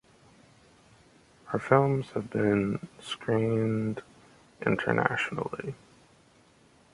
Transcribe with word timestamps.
Her 1.45 1.59
films 1.59 2.09
have 2.15 2.31
been 2.31 2.87
screened 2.99 4.01
internationally. 4.65 5.75